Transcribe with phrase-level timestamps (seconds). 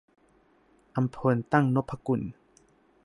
[0.95, 2.21] อำพล ตั้งนพกุล